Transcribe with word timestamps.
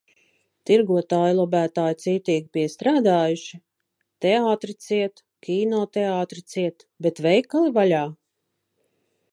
Tirgotāju 0.69 1.33
lobētāji 1.39 1.97
cītīgi 2.03 2.47
piestrādājuši? 2.57 3.59
Teātri 4.27 4.77
ciet, 4.87 5.23
kinoteātri 5.49 6.45
ciet, 6.55 6.89
bet 7.07 7.25
veikali 7.29 7.77
vaļā? 7.79 8.03